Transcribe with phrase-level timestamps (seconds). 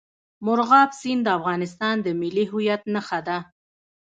[0.45, 3.37] مورغاب سیند د افغانستان د ملي هویت نښه ده.